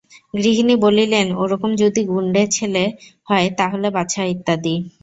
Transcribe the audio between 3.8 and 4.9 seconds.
বাছা-ইত্যাদি।